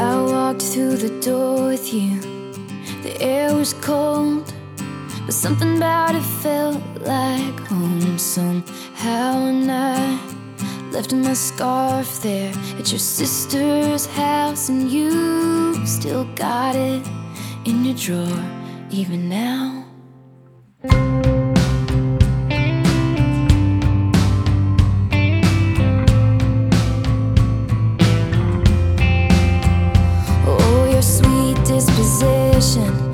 I 0.00 0.22
walked 0.22 0.62
through 0.62 0.96
the 0.96 1.20
door 1.20 1.66
with 1.66 1.92
you. 1.92 2.18
The 3.02 3.20
air 3.20 3.54
was 3.54 3.74
cold, 3.74 4.50
but 5.26 5.34
something 5.34 5.76
about 5.76 6.14
it 6.14 6.22
felt 6.22 6.82
like 7.02 7.60
home 7.68 8.16
somehow. 8.18 9.44
And 9.50 9.70
I 9.70 10.18
left 10.90 11.12
my 11.12 11.34
scarf 11.34 12.22
there 12.22 12.50
at 12.78 12.90
your 12.90 12.98
sister's 12.98 14.06
house, 14.06 14.70
and 14.70 14.90
you 14.90 15.86
still 15.86 16.24
got 16.34 16.76
it 16.76 17.06
in 17.66 17.84
your 17.84 17.94
drawer 17.94 18.42
even 18.90 19.28
now. 19.28 19.79
intuition. 32.60 33.09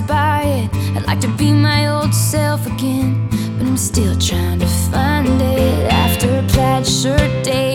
by 0.00 0.42
it. 0.42 0.74
I'd 0.96 1.06
like 1.06 1.20
to 1.20 1.28
be 1.36 1.52
my 1.52 1.88
old 1.88 2.14
self 2.14 2.66
again, 2.66 3.28
but 3.58 3.66
I'm 3.66 3.76
still 3.76 4.16
trying 4.18 4.60
to 4.60 4.66
find 4.66 5.40
it 5.40 5.92
after 5.92 6.28
a 6.38 6.42
plaid 6.48 6.86
shirt 6.86 7.44
day. 7.44 7.73